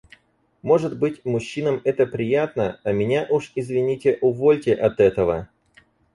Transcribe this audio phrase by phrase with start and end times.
[0.63, 5.47] Может быть, мужчинам это приятно, а меня, уж извините, увольте от этого.